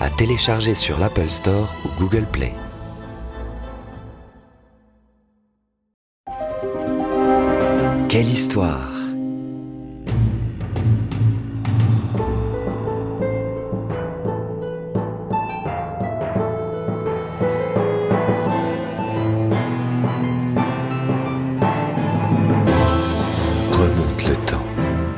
à 0.00 0.10
télécharger 0.10 0.74
sur 0.74 0.98
l'Apple 0.98 1.30
Store 1.30 1.74
ou 1.84 2.00
Google 2.00 2.26
Play. 2.26 2.54
Quelle 8.08 8.28
histoire 8.28 8.92
Remonte 23.72 24.26
le 24.26 24.36
temps, 24.46 24.64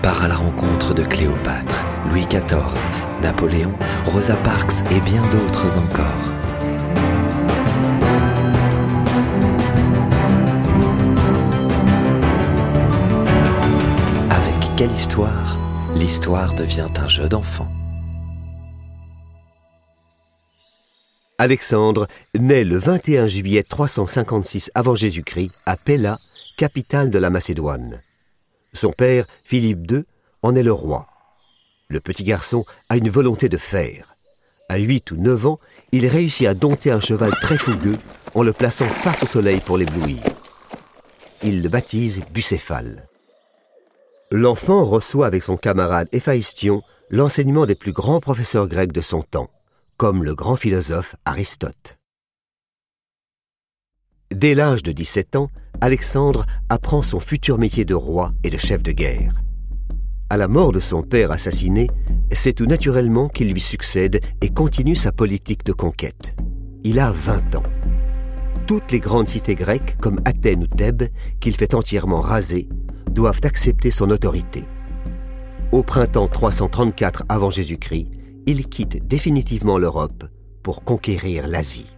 part 0.03 0.25
à 0.25 0.29
la 0.29 0.35
rencontre 0.35 0.95
de 0.95 1.05
Cléopâtre, 1.05 1.85
Louis 2.11 2.27
XIV, 2.27 2.98
Napoléon, 3.23 3.73
Rosa 4.05 4.37
Parks 4.37 4.83
et 4.91 5.01
bien 5.01 5.23
d'autres 5.31 5.77
encore. 5.77 6.05
Avec 14.31 14.77
quelle 14.77 14.93
histoire 14.93 15.59
L'histoire 15.95 16.55
devient 16.55 16.87
un 16.97 17.09
jeu 17.09 17.29
d'enfant. 17.29 17.69
Alexandre 21.39 22.07
naît 22.39 22.65
le 22.65 22.77
21 22.79 23.27
juillet 23.27 23.63
356 23.63 24.71
avant 24.75 24.95
Jésus-Christ 24.95 25.53
à 25.67 25.77
Pella, 25.77 26.19
capitale 26.57 27.11
de 27.11 27.19
la 27.19 27.31
Macédoine. 27.31 28.03
Son 28.73 28.91
père, 28.91 29.25
Philippe 29.45 29.91
II, 29.91 30.05
en 30.43 30.55
est 30.55 30.63
le 30.63 30.73
roi. 30.73 31.07
Le 31.91 32.01
petit 32.01 32.25
garçon 32.25 32.67
a 32.91 32.99
une 32.99 33.09
volonté 33.09 33.49
de 33.49 33.57
fer. 33.57 34.17
À 34.69 34.77
8 34.77 35.11
ou 35.13 35.17
9 35.17 35.47
ans, 35.47 35.59
il 35.93 36.07
réussit 36.07 36.47
à 36.47 36.53
dompter 36.53 36.91
un 36.91 37.01
cheval 37.01 37.33
très 37.41 37.57
fougueux 37.57 37.97
en 38.35 38.43
le 38.43 38.53
plaçant 38.53 38.89
face 38.89 39.23
au 39.23 39.27
soleil 39.27 39.61
pour 39.61 39.79
l'éblouir. 39.79 40.23
Il 41.43 41.63
le 41.63 41.69
baptise 41.71 42.21
Bucéphale. 42.31 43.09
L'enfant 44.31 44.85
reçoit 44.85 45.27
avec 45.27 45.43
son 45.43 45.57
camarade 45.57 46.09
Héphaïstion 46.13 46.83
l'enseignement 47.09 47.65
des 47.65 47.75
plus 47.75 47.93
grands 47.93 48.21
professeurs 48.21 48.69
grecs 48.69 48.93
de 48.93 49.01
son 49.01 49.23
temps, 49.23 49.49
comme 49.97 50.25
le 50.25 50.35
grand 50.35 50.57
philosophe 50.57 51.17
Aristote. 51.25 51.97
Dès 54.31 54.55
l'âge 54.55 54.83
de 54.83 54.93
17 54.93 55.37
ans, 55.37 55.51
Alexandre 55.81 56.45
apprend 56.69 57.01
son 57.01 57.19
futur 57.19 57.57
métier 57.57 57.87
de 57.87 57.95
roi 57.95 58.33
et 58.45 58.51
de 58.51 58.59
chef 58.59 58.83
de 58.83 58.93
guerre. 58.93 59.33
À 60.31 60.37
la 60.37 60.47
mort 60.47 60.73
de 60.73 60.81
son 60.81 61.03
père 61.03 61.31
assassiné, 61.31 61.89
c'est 62.33 62.53
tout 62.53 62.67
naturellement 62.67 63.29
qu'il 63.29 63.51
lui 63.51 63.63
succède 63.63 64.21
et 64.43 64.51
continue 64.51 64.95
sa 64.95 65.11
politique 65.11 65.65
de 65.65 65.73
conquête. 65.73 66.37
Il 66.85 67.01
a 67.01 67.13
20 67.13 67.55
ans. 67.55 67.63
Toutes 68.67 68.93
les 68.93 69.01
grandes 69.01 69.29
cités 69.29 69.55
grecques, 69.55 69.97
comme 69.97 70.21
Athènes 70.27 70.65
ou 70.65 70.67
Thèbes, 70.67 71.05
qu'il 71.41 71.57
fait 71.57 71.73
entièrement 71.73 72.21
raser, 72.21 72.69
doivent 73.11 73.41
accepter 73.43 73.91
son 73.91 74.11
autorité. 74.11 74.65
Au 75.73 75.83
printemps 75.83 76.29
334 76.29 77.25
avant 77.31 77.49
Jésus-Christ, 77.49 78.09
il 78.45 78.69
quitte 78.69 79.07
définitivement 79.09 79.79
l'Europe 79.79 80.25
pour 80.63 80.85
conquérir 80.85 81.49
l'Asie. 81.49 81.91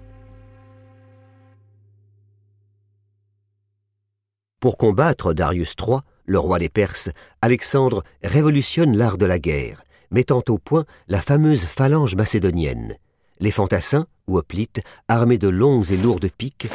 Pour 4.61 4.77
combattre 4.77 5.33
Darius 5.33 5.75
III, 5.81 5.99
le 6.31 6.39
roi 6.39 6.61
des 6.61 6.69
Perses, 6.69 7.11
Alexandre 7.43 8.05
révolutionne 8.23 8.97
l'art 8.97 9.19
de 9.19 9.27
la 9.27 9.41
guerre, 9.41 9.83
mettant 10.13 10.45
au 10.49 10.59
point 10.59 10.85
la 11.09 11.21
fameuse 11.21 11.65
phalange 11.65 12.15
macédonienne. 12.15 12.95
Les 13.41 13.51
fantassins, 13.51 14.07
ou 14.29 14.39
hoplites, 14.39 14.81
armés 15.09 15.39
de 15.39 15.49
longues 15.49 15.91
et 15.91 15.97
lourdes 15.97 16.31
piques, 16.31 16.69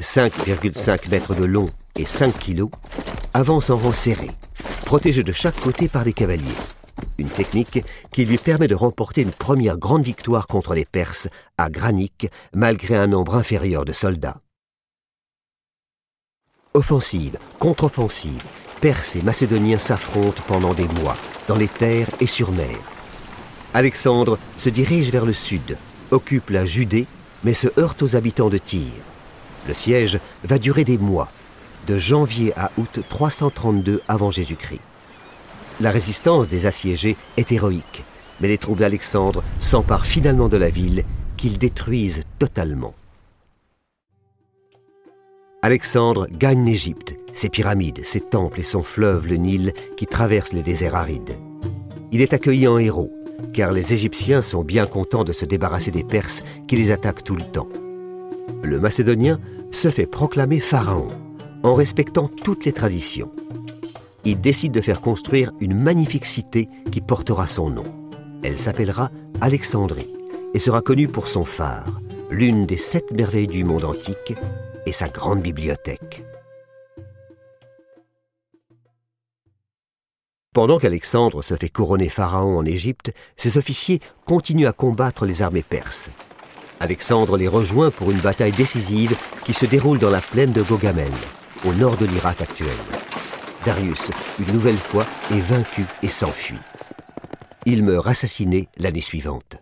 5,5 0.00 1.10
mètres 1.10 1.34
de 1.34 1.44
long 1.44 1.68
et 1.98 2.06
5 2.06 2.38
kilos, 2.38 2.70
avancent 3.34 3.68
en 3.68 3.76
rang 3.76 3.92
serré, 3.92 4.30
protégés 4.86 5.24
de 5.24 5.32
chaque 5.32 5.60
côté 5.60 5.88
par 5.88 6.04
des 6.04 6.14
cavaliers. 6.14 6.56
Une 7.18 7.28
technique 7.28 7.84
qui 8.12 8.24
lui 8.24 8.38
permet 8.38 8.66
de 8.66 8.74
remporter 8.74 9.20
une 9.20 9.30
première 9.30 9.76
grande 9.76 10.04
victoire 10.04 10.46
contre 10.46 10.72
les 10.72 10.86
Perses 10.86 11.28
à 11.58 11.68
Granique, 11.68 12.30
malgré 12.54 12.96
un 12.96 13.08
nombre 13.08 13.34
inférieur 13.34 13.84
de 13.84 13.92
soldats. 13.92 14.40
Offensive, 16.72 17.38
contre-offensive, 17.58 18.42
Perses 18.80 19.16
et 19.16 19.22
Macédoniens 19.22 19.78
s'affrontent 19.78 20.42
pendant 20.46 20.74
des 20.74 20.86
mois, 20.86 21.16
dans 21.48 21.56
les 21.56 21.68
terres 21.68 22.10
et 22.20 22.26
sur 22.26 22.52
mer. 22.52 22.76
Alexandre 23.72 24.38
se 24.56 24.68
dirige 24.68 25.10
vers 25.10 25.24
le 25.24 25.32
sud, 25.32 25.78
occupe 26.10 26.50
la 26.50 26.64
Judée, 26.64 27.06
mais 27.42 27.54
se 27.54 27.68
heurte 27.78 28.02
aux 28.02 28.16
habitants 28.16 28.50
de 28.50 28.58
Tyr. 28.58 28.92
Le 29.66 29.74
siège 29.74 30.20
va 30.44 30.58
durer 30.58 30.84
des 30.84 30.98
mois, 30.98 31.30
de 31.86 31.96
janvier 31.96 32.52
à 32.58 32.70
août 32.76 33.00
332 33.08 34.02
avant 34.08 34.30
Jésus-Christ. 34.30 34.80
La 35.80 35.90
résistance 35.90 36.48
des 36.48 36.66
assiégés 36.66 37.16
est 37.36 37.52
héroïque, 37.52 38.04
mais 38.40 38.48
les 38.48 38.58
troupes 38.58 38.78
d'Alexandre 38.78 39.42
s'emparent 39.58 40.06
finalement 40.06 40.48
de 40.48 40.56
la 40.56 40.70
ville 40.70 41.04
qu'ils 41.36 41.58
détruisent 41.58 42.22
totalement. 42.38 42.94
Alexandre 45.66 46.28
gagne 46.30 46.64
l'Égypte, 46.64 47.16
ses 47.32 47.48
pyramides, 47.48 48.04
ses 48.04 48.20
temples 48.20 48.60
et 48.60 48.62
son 48.62 48.84
fleuve, 48.84 49.26
le 49.26 49.34
Nil, 49.34 49.72
qui 49.96 50.06
traverse 50.06 50.52
les 50.52 50.62
déserts 50.62 50.94
arides. 50.94 51.36
Il 52.12 52.22
est 52.22 52.32
accueilli 52.32 52.68
en 52.68 52.78
héros, 52.78 53.12
car 53.52 53.72
les 53.72 53.92
Égyptiens 53.92 54.42
sont 54.42 54.62
bien 54.62 54.86
contents 54.86 55.24
de 55.24 55.32
se 55.32 55.44
débarrasser 55.44 55.90
des 55.90 56.04
Perses 56.04 56.44
qui 56.68 56.76
les 56.76 56.92
attaquent 56.92 57.24
tout 57.24 57.34
le 57.34 57.42
temps. 57.42 57.68
Le 58.62 58.78
Macédonien 58.78 59.40
se 59.72 59.90
fait 59.90 60.06
proclamer 60.06 60.60
pharaon, 60.60 61.08
en 61.64 61.74
respectant 61.74 62.28
toutes 62.28 62.64
les 62.64 62.72
traditions. 62.72 63.32
Il 64.24 64.40
décide 64.40 64.70
de 64.70 64.80
faire 64.80 65.00
construire 65.00 65.50
une 65.60 65.74
magnifique 65.74 66.26
cité 66.26 66.68
qui 66.92 67.00
portera 67.00 67.48
son 67.48 67.70
nom. 67.70 67.86
Elle 68.44 68.56
s'appellera 68.58 69.10
Alexandrie 69.40 70.14
et 70.54 70.60
sera 70.60 70.80
connue 70.80 71.08
pour 71.08 71.26
son 71.26 71.44
phare, 71.44 72.00
l'une 72.30 72.66
des 72.66 72.76
sept 72.76 73.10
merveilles 73.10 73.48
du 73.48 73.64
monde 73.64 73.84
antique, 73.84 74.36
et 74.86 74.92
sa 74.92 75.08
grande 75.08 75.42
bibliothèque. 75.42 76.24
Pendant 80.54 80.78
qu'Alexandre 80.78 81.42
se 81.42 81.54
fait 81.54 81.68
couronner 81.68 82.08
pharaon 82.08 82.56
en 82.56 82.64
Égypte, 82.64 83.12
ses 83.36 83.58
officiers 83.58 84.00
continuent 84.24 84.68
à 84.68 84.72
combattre 84.72 85.26
les 85.26 85.42
armées 85.42 85.62
perses. 85.62 86.08
Alexandre 86.80 87.36
les 87.36 87.46
rejoint 87.46 87.90
pour 87.90 88.10
une 88.10 88.20
bataille 88.20 88.52
décisive 88.52 89.16
qui 89.44 89.52
se 89.52 89.66
déroule 89.66 89.98
dans 89.98 90.08
la 90.08 90.22
plaine 90.22 90.52
de 90.52 90.62
Gogamel, 90.62 91.12
au 91.66 91.74
nord 91.74 91.98
de 91.98 92.06
l'Irak 92.06 92.40
actuel. 92.40 92.76
Darius, 93.66 94.10
une 94.38 94.54
nouvelle 94.54 94.78
fois, 94.78 95.04
est 95.30 95.40
vaincu 95.40 95.84
et 96.02 96.08
s'enfuit. 96.08 96.56
Il 97.66 97.82
meurt 97.82 98.06
assassiné 98.06 98.68
l'année 98.78 99.02
suivante. 99.02 99.56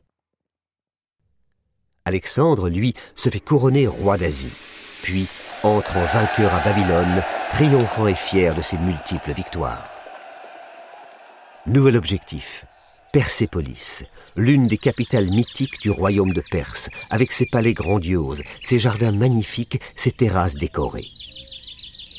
Alexandre, 2.05 2.69
lui, 2.69 2.95
se 3.17 3.31
fait 3.31 3.41
couronner 3.41 3.87
roi 3.87 4.19
d'Asie, 4.19 4.53
puis 5.05 5.27
entre 5.63 5.99
en 5.99 6.05
vainqueur 6.07 6.53
à 6.55 6.61
Babylone, 6.61 7.23
triomphant 7.51 8.07
et 8.07 8.15
fier 8.15 8.55
de 8.55 8.63
ses 8.63 8.79
multiples 8.79 9.35
victoires. 9.35 9.87
Nouvel 11.67 11.97
objectif. 11.97 12.65
Persépolis, 13.13 14.05
l'une 14.35 14.67
des 14.67 14.79
capitales 14.79 15.31
mythiques 15.31 15.81
du 15.81 15.91
royaume 15.91 16.33
de 16.33 16.43
Perse, 16.51 16.89
avec 17.11 17.33
ses 17.33 17.45
palais 17.45 17.75
grandioses, 17.75 18.43
ses 18.63 18.79
jardins 18.79 19.13
magnifiques, 19.13 19.79
ses 19.95 20.11
terrasses 20.11 20.57
décorées. 20.57 21.11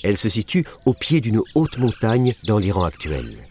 Elle 0.04 0.18
se 0.18 0.30
situe 0.30 0.64
au 0.86 0.94
pied 0.94 1.22
d'une 1.22 1.42
haute 1.56 1.80
montagne 1.80 2.36
dans 2.46 2.60
l'Iran 2.60 2.84
actuel. 2.84 3.48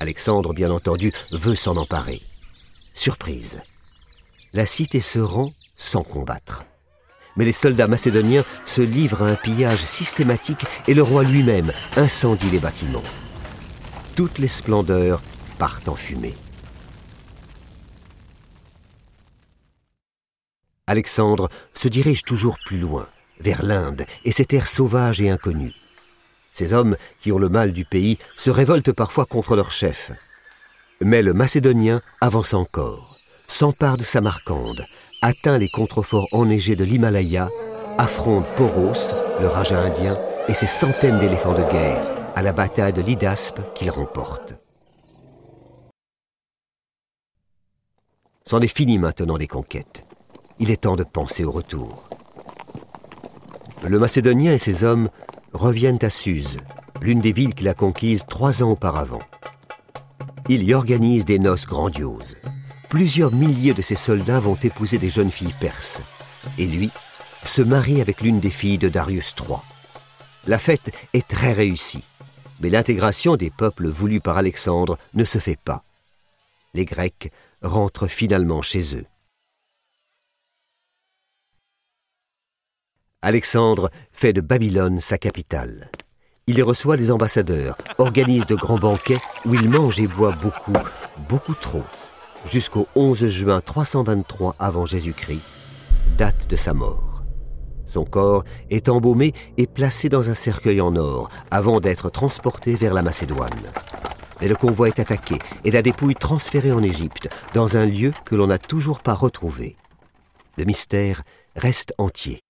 Alexandre, 0.00 0.52
bien 0.52 0.72
entendu, 0.72 1.12
veut 1.30 1.54
s'en 1.54 1.76
emparer. 1.76 2.20
Surprise. 2.94 3.60
La 4.52 4.66
cité 4.66 5.00
se 5.00 5.20
rend 5.20 5.50
sans 5.76 6.02
combattre. 6.02 6.64
Mais 7.36 7.44
les 7.44 7.52
soldats 7.52 7.86
macédoniens 7.86 8.44
se 8.64 8.82
livrent 8.82 9.22
à 9.22 9.30
un 9.30 9.36
pillage 9.36 9.84
systématique 9.84 10.64
et 10.88 10.94
le 10.94 11.02
roi 11.02 11.22
lui-même 11.22 11.72
incendie 11.96 12.50
les 12.50 12.58
bâtiments 12.58 13.02
toutes 14.20 14.38
les 14.38 14.48
splendeurs 14.48 15.22
partent 15.58 15.88
en 15.88 15.94
fumée. 15.94 16.34
Alexandre 20.86 21.48
se 21.72 21.88
dirige 21.88 22.22
toujours 22.22 22.58
plus 22.66 22.76
loin, 22.76 23.08
vers 23.40 23.62
l'Inde 23.62 24.04
et 24.26 24.30
ses 24.30 24.44
terres 24.44 24.66
sauvages 24.66 25.22
et 25.22 25.30
inconnues. 25.30 25.72
Ces 26.52 26.74
hommes, 26.74 26.98
qui 27.22 27.32
ont 27.32 27.38
le 27.38 27.48
mal 27.48 27.72
du 27.72 27.86
pays, 27.86 28.18
se 28.36 28.50
révoltent 28.50 28.92
parfois 28.92 29.24
contre 29.24 29.56
leur 29.56 29.70
chef. 29.70 30.12
Mais 31.00 31.22
le 31.22 31.32
Macédonien 31.32 32.02
avance 32.20 32.52
encore, 32.52 33.16
s'empare 33.46 33.96
de 33.96 34.04
Samarcande, 34.04 34.84
atteint 35.22 35.58
les 35.58 35.68
contreforts 35.68 36.28
enneigés 36.32 36.76
de 36.76 36.84
l'Himalaya, 36.84 37.48
affronte 37.98 38.46
Poros, 38.56 39.14
le 39.40 39.48
Raja 39.48 39.78
indien, 39.78 40.16
et 40.48 40.54
ses 40.54 40.66
centaines 40.66 41.18
d'éléphants 41.18 41.54
de 41.54 41.70
guerre 41.70 42.02
à 42.34 42.42
la 42.42 42.52
bataille 42.52 42.92
de 42.92 43.02
l'Idaspe 43.02 43.60
qu'il 43.74 43.90
remporte. 43.90 44.54
C'en 48.46 48.60
est 48.60 48.74
fini 48.74 48.98
maintenant 48.98 49.38
des 49.38 49.46
conquêtes. 49.46 50.04
Il 50.58 50.70
est 50.70 50.82
temps 50.82 50.96
de 50.96 51.04
penser 51.04 51.44
au 51.44 51.50
retour. 51.50 52.08
Le 53.86 53.98
Macédonien 53.98 54.52
et 54.52 54.58
ses 54.58 54.84
hommes 54.84 55.08
reviennent 55.52 56.02
à 56.02 56.10
Suse, 56.10 56.58
l'une 57.00 57.20
des 57.20 57.32
villes 57.32 57.54
qu'il 57.54 57.68
a 57.68 57.74
conquises 57.74 58.24
trois 58.28 58.62
ans 58.62 58.72
auparavant. 58.72 59.22
Il 60.48 60.64
y 60.64 60.74
organise 60.74 61.24
des 61.24 61.38
noces 61.38 61.66
grandioses. 61.66 62.36
Plusieurs 62.90 63.30
milliers 63.30 63.72
de 63.72 63.82
ses 63.82 63.94
soldats 63.94 64.40
vont 64.40 64.56
épouser 64.56 64.98
des 64.98 65.10
jeunes 65.10 65.30
filles 65.30 65.54
perses. 65.60 66.02
Et 66.58 66.66
lui 66.66 66.90
se 67.44 67.62
marie 67.62 68.00
avec 68.00 68.20
l'une 68.20 68.40
des 68.40 68.50
filles 68.50 68.78
de 68.78 68.88
Darius 68.88 69.32
III. 69.38 69.58
La 70.48 70.58
fête 70.58 70.90
est 71.12 71.26
très 71.26 71.52
réussie, 71.52 72.02
mais 72.58 72.68
l'intégration 72.68 73.36
des 73.36 73.50
peuples 73.50 73.86
voulus 73.86 74.20
par 74.20 74.36
Alexandre 74.38 74.98
ne 75.14 75.22
se 75.22 75.38
fait 75.38 75.58
pas. 75.64 75.84
Les 76.74 76.84
Grecs 76.84 77.30
rentrent 77.62 78.08
finalement 78.08 78.60
chez 78.60 78.96
eux. 78.96 79.06
Alexandre 83.22 83.90
fait 84.10 84.32
de 84.32 84.40
Babylone 84.40 84.98
sa 85.00 85.16
capitale. 85.16 85.92
Il 86.48 86.58
y 86.58 86.62
reçoit 86.62 86.96
des 86.96 87.12
ambassadeurs, 87.12 87.76
organise 87.98 88.46
de 88.46 88.56
grands 88.56 88.78
banquets 88.78 89.20
où 89.44 89.54
il 89.54 89.68
mange 89.68 90.00
et 90.00 90.08
boit 90.08 90.32
beaucoup, 90.32 90.72
beaucoup 91.28 91.54
trop, 91.54 91.84
jusqu'au 92.44 92.86
11 92.94 93.26
juin 93.28 93.60
323 93.60 94.54
avant 94.58 94.86
Jésus-Christ, 94.86 95.42
date 96.16 96.48
de 96.48 96.56
sa 96.56 96.74
mort. 96.74 97.24
Son 97.86 98.04
corps 98.04 98.44
est 98.70 98.88
embaumé 98.88 99.32
et 99.56 99.66
placé 99.66 100.08
dans 100.08 100.30
un 100.30 100.34
cercueil 100.34 100.80
en 100.80 100.94
or 100.96 101.28
avant 101.50 101.80
d'être 101.80 102.08
transporté 102.08 102.74
vers 102.74 102.94
la 102.94 103.02
Macédoine. 103.02 103.50
Mais 104.40 104.48
le 104.48 104.54
convoi 104.54 104.88
est 104.88 105.00
attaqué 105.00 105.36
et 105.64 105.70
la 105.70 105.82
dépouille 105.82 106.14
transférée 106.14 106.72
en 106.72 106.82
Égypte, 106.82 107.28
dans 107.52 107.76
un 107.76 107.86
lieu 107.86 108.12
que 108.24 108.36
l'on 108.36 108.46
n'a 108.46 108.58
toujours 108.58 109.00
pas 109.00 109.14
retrouvé. 109.14 109.76
Le 110.56 110.64
mystère 110.64 111.22
reste 111.56 111.94
entier. 111.98 112.40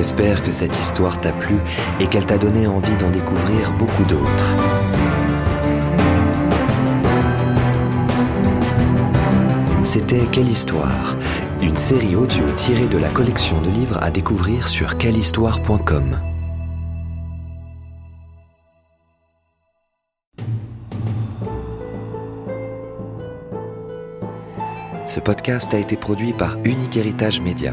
Espère 0.00 0.42
que 0.42 0.50
cette 0.50 0.76
histoire 0.80 1.20
t'a 1.20 1.30
plu 1.30 1.58
et 2.00 2.06
qu'elle 2.06 2.24
t'a 2.24 2.38
donné 2.38 2.66
envie 2.66 2.96
d'en 2.96 3.10
découvrir 3.10 3.72
beaucoup 3.72 4.04
d'autres. 4.04 4.56
C'était 9.84 10.22
Quelle 10.32 10.48
histoire 10.48 11.16
Une 11.60 11.76
série 11.76 12.16
audio 12.16 12.44
tirée 12.56 12.86
de 12.86 12.96
la 12.96 13.08
collection 13.10 13.60
de 13.60 13.68
livres 13.68 13.98
à 14.02 14.10
découvrir 14.10 14.68
sur 14.68 14.96
quellehistoire.com. 14.96 16.18
Ce 25.06 25.20
podcast 25.20 25.74
a 25.74 25.78
été 25.78 25.96
produit 25.96 26.32
par 26.32 26.56
Unique 26.64 26.96
Héritage 26.96 27.40
Média. 27.40 27.72